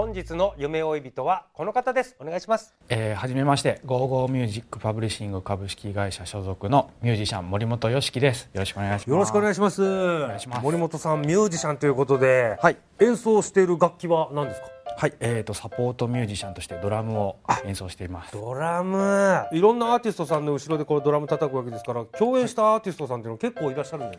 [0.00, 2.14] 本日の夢追い人はこの方です。
[2.20, 2.72] お願いします。
[2.88, 8.44] えー、はじめましてゴーゴーミュージックパブリッシング株式会社所属のミュージシャン森本昌希です。
[8.52, 9.10] よろしくお願いします。
[9.10, 9.82] よろしくお願いします。
[9.82, 10.62] いします。
[10.62, 12.76] 森本さんミュージシャンということで、はい。
[13.00, 14.68] 演奏している楽器は何ですか？
[14.96, 18.32] はいえー、とサポートミュージシャンとしてドラムを演奏しています。
[18.32, 19.46] ドラム。
[19.52, 24.18] いろんなアーティストさんの後ろでこうドラム叩くわけですから共演したアーティストさんっていうの結構いらっしゃるんで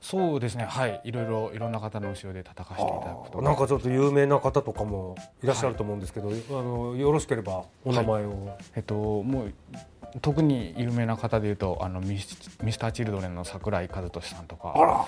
[0.00, 0.64] すそうですね。
[0.64, 9.52] はいいろいろいろんな方の後ろで叩かせていただくことがなんかちょっと有名な方とかもいらっしゃると思うんですけど、あのよろしければお名前を、えっともう
[10.22, 14.72] 特に有名な方でいうとあのミスミスターチルドレンの桜井和寿さんとか。
[14.76, 15.06] あら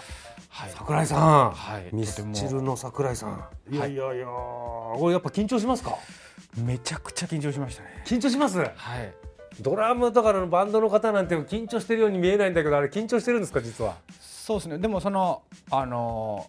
[0.54, 0.70] はい。
[0.70, 1.88] 桜井さん、はい。
[1.94, 3.74] ミスチルの桜井さん。
[3.74, 3.76] い。
[3.78, 4.26] やいやいや
[4.96, 5.96] これやっぱ緊張しますか？
[6.56, 8.02] めちゃくちゃ緊張しましたね。
[8.06, 8.58] 緊張します？
[8.58, 8.70] はい。
[9.60, 13.96] ドラムとかのバンドの方なんて緊張してるように見えないんだけどあれ緊張してるんですか実は？
[14.20, 14.78] そうですね。
[14.78, 16.48] でもそのあの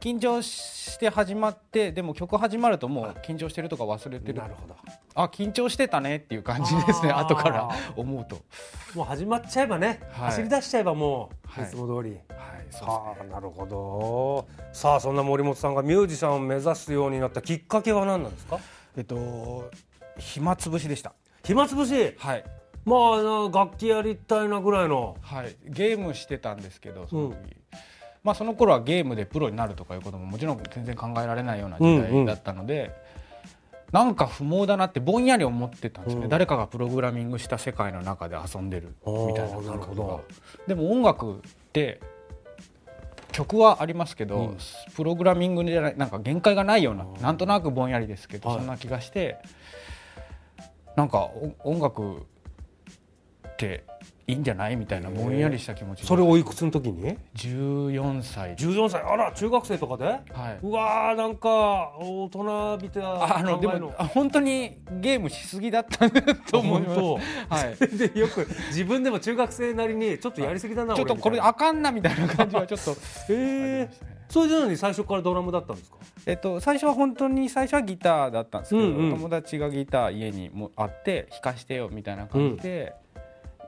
[0.00, 4.38] 緊張して始まってでも曲始まるともう緊張してるとか忘れてる。
[4.38, 4.76] なるほど。
[5.16, 7.10] あ緊張してたねっていう感じですね。
[7.10, 8.36] 後から思うと。
[8.94, 10.30] もう始まっちゃえばね、はい。
[10.30, 11.68] 走り出しちゃえばもう、はい。
[11.68, 12.14] い、つも通り。
[12.14, 12.20] はい
[12.70, 14.46] そうはあなるほど。
[14.72, 18.58] さあそんな森本さんがミュージシャンを目指すようになったきっかけは何なんですか？
[18.96, 19.70] えっと
[20.18, 21.12] 暇つぶしでした。
[21.44, 22.14] 暇つぶし？
[22.18, 22.44] はい。
[22.84, 25.16] まあ楽器やりたいなぐらいの。
[25.20, 25.56] はい。
[25.66, 27.36] ゲームしてたんですけどその時、
[28.22, 32.90] まあその頃はゲームでプロになるとかいうことももちろん全然考えられないような時代だったので、
[33.92, 36.30] なんか不毛だなってぼんやり思ってたんですよね、うん。
[36.30, 40.20] 誰かがプログラミングした世界の中で遊んでるみたいな感覚が。
[40.66, 41.40] でも音楽っ
[41.72, 42.00] て
[43.40, 44.58] 曲はありますけど、うん。
[44.94, 48.58] プログラミングじゃないなんか限界がないようななんとなくぼんやりですけど、はい。
[48.58, 49.38] そんな気がして
[50.96, 52.26] なんかお音楽
[53.48, 53.84] って
[54.30, 54.76] いいんじゃない？
[54.76, 58.56] みたいなぼんやりした気持ちでそれおいくつの時に？14歳。
[58.56, 59.02] で14歳。
[59.02, 60.20] あら中学生とかで、はい。
[60.62, 61.48] うわーなんか
[61.98, 66.08] 大人びてああのでもあ本当にゲームしすぎだった
[66.50, 67.00] と思います。
[67.00, 67.76] 本はい。
[67.78, 72.92] 当でよく自分でも中学生なりにちょっとやりすぎだな ちょっとこれあかんなみたいな感じはちょっと
[73.32, 73.88] へえ
[74.28, 75.96] それでなのに最初からドラムだったんですか？
[76.26, 82.92] えっと、最初は本当に最初はギターだったんですけど、うんうん友達がギター家にもあって弾かしてよみたいな感じで、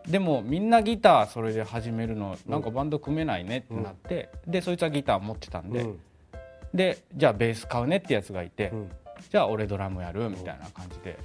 [0.07, 6.01] でもみんなギターそれで始めるのなんかバンド組めないねってなって、でそいつはギター持ってたんで、うん。
[6.75, 8.91] でじゃあベース買うねってやつがいて、うん。
[9.31, 11.19] じゃあ俺ドラムやるみたいな感じで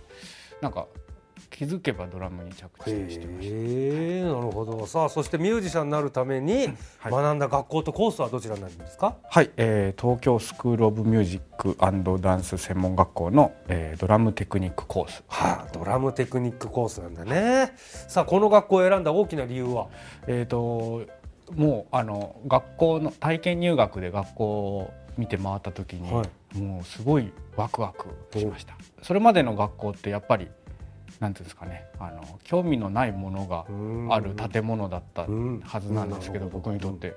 [0.62, 0.86] なんか
[1.50, 3.56] 気づけばドラムに着地してました。
[3.56, 3.58] へ
[4.20, 4.86] えなるほど。
[4.86, 6.68] さあそしてミュージシャンになるために
[7.00, 7.12] はい。
[7.12, 11.78] 学んだ学校とコースはどちらになるんですか、はい、えー東京スクール・オブ・ミュージック
[12.22, 15.24] ダンス専門学校の、えードラムテクニックコース。
[15.28, 17.74] はあ、ドラムテクニックコースなんだね。
[17.78, 19.88] さあこの学校を選んだ大きな理由は？
[20.28, 21.06] えー、と
[21.56, 26.24] もうあの学校の体験入学で学校を見て回った時に、は
[26.54, 28.76] もうすごいワクワクしました。
[29.02, 30.48] それまでの学校ってやっぱり
[31.20, 31.86] なんていうんですかね。
[32.00, 33.66] あの興味のないものが
[34.14, 35.62] ある建物だったうん。
[35.62, 36.52] はずなんですけど、うん。
[36.52, 37.16] 僕にとって、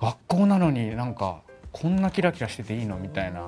[0.00, 1.42] 学校なのになんか
[1.72, 3.46] こんなキラキラしてていいのみたいな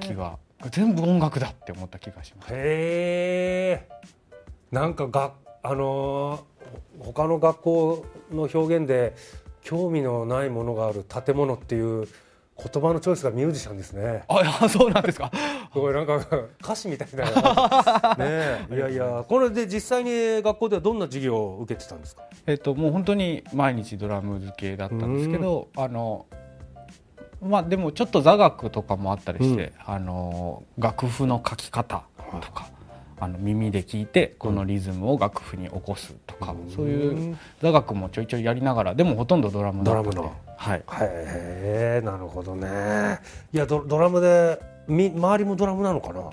[0.00, 0.38] 気が
[0.70, 2.52] 全部音楽だって思った気がします。
[2.52, 2.56] へ
[3.82, 3.88] え。
[4.70, 6.56] なんかがあのー
[7.00, 9.14] 他の学校の表現で
[9.62, 12.08] 興味のないものがある建物っていう
[12.58, 14.24] 言葉のチョイスがミュージシャンですね。
[14.28, 15.30] あそうなんですか。
[15.72, 16.26] これなんか
[16.62, 17.34] 歌詞みたいだよ
[18.18, 22.22] ねえいやいやこれで実際に学校ではどんな授業を受けてたんですか？
[22.46, 26.24] えっと、もう本当に毎日ドラム付けだったんですけど、あの
[27.42, 32.04] まあでもちょっと座学とかもあったりして、あの楽譜の書き方
[32.40, 32.68] とか
[33.18, 40.16] あの耳で聞いてこのリズムを楽譜に起こすとか、そういう座楽もちょいちょいやりながらでもほとんどドラムだったんで。
[40.16, 40.36] ドラムの。
[40.56, 43.18] はい、へえなるほどね。
[43.52, 46.30] いやドドラムでみ周りもドラムなのかな？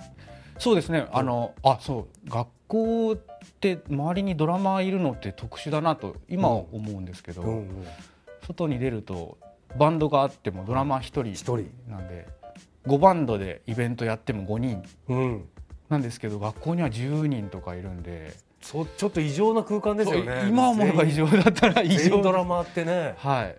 [0.60, 2.30] そうですね、あのあそう。
[2.30, 3.18] 学校っ
[3.60, 7.50] て周りにドラマーいるのって特殊だなと今は思うんですけど、うん。
[7.50, 7.86] うん
[8.46, 9.38] 外に出ると
[9.78, 11.72] バンドがあってもドラマー1人一人。
[11.90, 12.28] なんで
[12.86, 14.84] 5バンドでイベントやっても5人。
[15.08, 15.46] うん
[15.94, 20.46] なんですけど学校には10人とかいるんで、そうちょっと異常な空間ですよね。
[20.50, 22.22] 今思えば異常だったら異常。
[22.22, 23.14] ドラマーってね。
[23.18, 23.56] はい。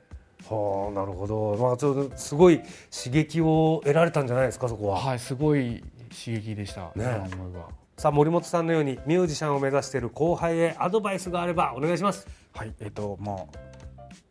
[0.48, 1.56] はあなるほど。
[1.56, 2.60] まあちょっとすごい
[2.90, 6.90] 刺激を得られたんじゃないですかそこは、はいすごい刺激でした、ね。
[6.96, 7.68] 今思えば。
[7.96, 12.26] さあ森本さんのようにミュージシャンを目指している後輩へアドバイスがあればお願いします。
[12.52, 13.48] はいえっ、とも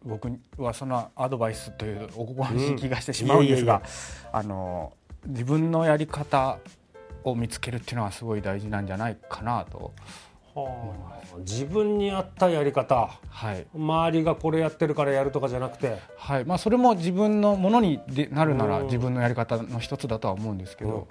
[0.04, 4.94] う僕はそのアドバイスというおこがましい気がしてしまうんですが、いえいあの
[5.28, 6.58] 自分のやり方
[7.24, 9.92] を見つけるっていうのはすごい大事なんじゃないかなと。
[11.40, 13.10] 自分に合ったやり方。
[13.30, 13.66] はい。
[13.76, 15.98] 周りがこれやってるからやるとかじゃなくて。
[16.16, 16.46] はい。
[16.46, 21.08] まあ、それも自分のものにでなるならうん自分のやり方の一つだとは思うんですけど、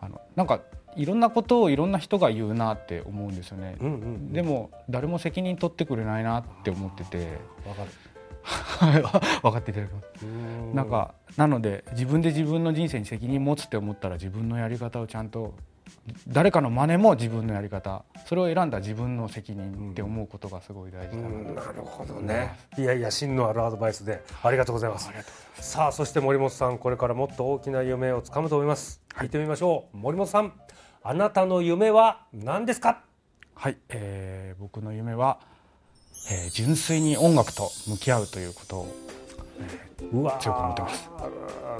[0.00, 0.60] あのなんか
[0.96, 7.38] いろんなことをいろんな人が言うなって思うんですよね、うんうんでも誰も責任取ってくれないなって思ってて
[9.42, 10.74] 分かっていただけますうん。
[10.74, 15.54] なんかなので自分で自分の人生に責任持つって思ったら自分のやり方をちゃんと
[16.26, 18.04] 誰かの真似も自分のやり方。
[18.26, 21.28] それを選んだ自分の責任って思うことがすごい大事だな。
[21.28, 21.54] と、うん。
[21.54, 22.58] なるほどね。
[22.76, 25.10] いやいや芯のあるアドバイスでありがとうございます。
[25.54, 29.02] さあそして森本さんこれからもっと大きな夢をつかむと思います。
[29.14, 29.96] 聞いてみましょう。
[29.96, 30.52] 森本さん
[31.02, 33.02] あなたの夢は何ですか？
[33.54, 35.40] はい、えー僕の夢は、
[36.30, 38.96] えー純粋に音楽と向き合うということを
[40.12, 40.38] うわー。
[40.38, 41.10] 強く思ってます。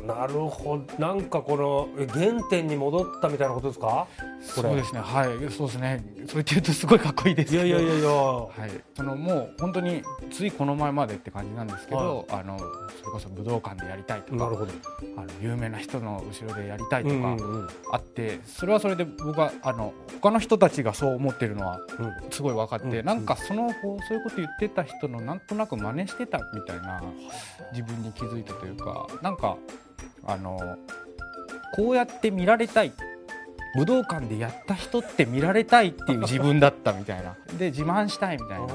[0.07, 0.85] なるほど。
[0.99, 4.07] なんかこのえ原点に戻ったみたいなことですか？
[4.41, 5.01] そうですね。
[5.01, 5.51] はい。
[5.51, 6.05] そうですね。
[6.19, 8.09] そう言って言うとすごいかっこいいですいやいやいやいや。
[8.11, 14.73] はい、そのもう本当についこの前までって感じなんですけど、あのそれこそ武道館でやりたいとかなるほど。
[15.17, 17.69] あの有名な人の後ろでやりたいとかうんうんうん。
[17.93, 22.31] あって、それはそれで僕はあの他の人たちがそう思ってるのはうん。
[22.31, 23.07] すごい分かって、うん。
[23.07, 27.03] なんかそのそういうこと言ってた人のなんとなく真似してたみたいな
[27.73, 29.57] 自分に気づいたというかなんか
[30.25, 30.77] あの
[31.75, 32.93] こうやって見られたい。
[33.77, 37.37] 武道館でやった人って見られたいっていう自分だったみたいな。
[37.59, 38.67] で自慢したいみたいな。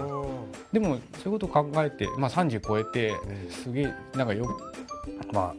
[0.71, 3.13] でもそういうことを考えて、まあ、30超えて
[3.49, 4.57] すげえなんかよ
[5.31, 5.55] まあ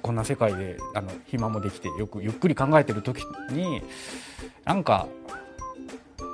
[0.00, 3.82] こんな世界であの暇もできてよくゆっくり考えてる時に
[4.64, 5.06] なんか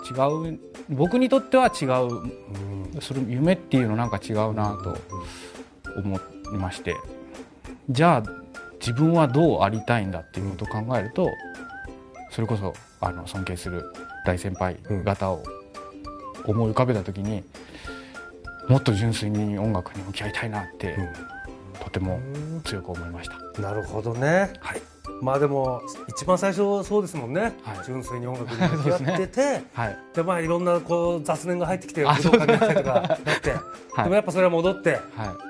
[0.08, 0.58] 違う
[0.88, 3.00] 僕にとっては違ううん。
[3.00, 4.97] それ夢っていうのなんか違うなと
[5.97, 6.17] 思
[6.52, 6.96] いまして
[7.91, 8.31] じゃあ
[8.81, 11.31] 自分はどうありたいんだっていうことを考えると
[12.31, 13.85] それこそあの尊敬する
[14.26, 15.43] 大先輩方を
[16.46, 17.44] 思い浮かべた時に
[18.69, 20.96] もっと純粋に音楽に向き合いたいなって
[21.82, 22.20] とても
[22.64, 23.61] 強く思いました。
[23.61, 24.52] なるほどね。
[24.61, 24.94] はい
[25.25, 27.85] まあでも一番最初そうですもんね、はい。
[27.87, 29.99] 純粋に音楽に向き合ってて はい。
[30.12, 33.53] でまあいろんなこう雑念が入ってきてあ武道館に行ったりとかなって、
[33.97, 34.05] はい。
[34.05, 34.91] でもやっぱそれは戻って。
[34.93, 35.00] はい、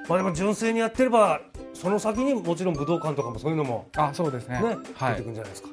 [0.09, 1.41] まあでも純粋にやってれば
[1.73, 4.61] その先にもちろん武道館とかもそういうのもあそうですね。
[4.61, 5.15] ね、はい。
[5.15, 5.69] 出てくるんじゃないですか。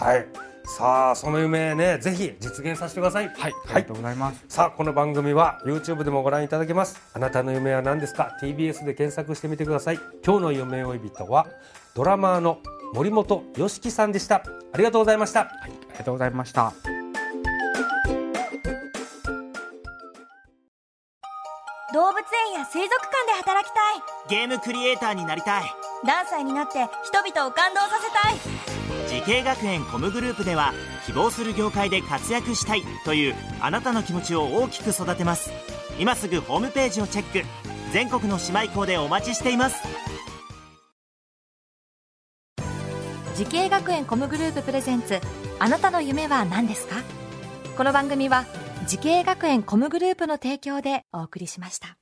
[0.00, 0.26] はい、はい。
[0.66, 3.28] さあその夢ねぜひ実現させてください。
[3.28, 4.42] はい、ありがとうございます。
[4.48, 7.02] さあこの番組は YouTube でもご覧いただけます。
[7.12, 9.98] あなたの夢は何ですか？TBS で検索してみてください。
[10.24, 11.46] 今日の夢追い人は
[11.94, 12.60] ドラマーの
[12.94, 14.44] 森本良樹さんでした。
[14.72, 15.40] ありがとうございました。
[15.40, 16.72] はい、ありがとうございました。
[21.92, 24.38] 動物園や水族館で働きたい。
[24.38, 25.64] ゲームクリエイターになりたい。
[26.04, 28.36] 何歳になって人々を感動させたい。
[29.08, 30.72] 滋慶学園 COMグループでは
[31.04, 32.82] 希望する業界で活躍したい。
[33.04, 35.50] というあなたの気持ちを大きく育てます。
[35.98, 37.44] 今すぐホームページをチェック。
[37.92, 39.76] 全国の姉妹校でお待ちしています
[43.34, 45.18] 滋慶学園 COMグループプレゼンツ
[45.58, 46.96] あなたの夢は何ですか？
[47.76, 48.44] この番組は
[48.86, 51.96] 滋慶学園 COMグループの提供でお送りしました。